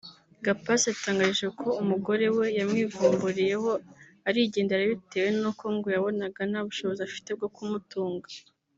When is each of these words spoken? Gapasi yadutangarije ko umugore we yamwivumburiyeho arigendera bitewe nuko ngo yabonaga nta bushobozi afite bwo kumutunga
Gapasi 0.45 0.85
yadutangarije 0.87 1.47
ko 1.59 1.67
umugore 1.81 2.25
we 2.37 2.45
yamwivumburiyeho 2.59 3.71
arigendera 4.27 4.83
bitewe 4.93 5.29
nuko 5.39 5.63
ngo 5.75 5.87
yabonaga 5.95 6.41
nta 6.49 6.61
bushobozi 6.67 7.01
afite 7.03 7.29
bwo 7.37 7.49
kumutunga 7.57 8.27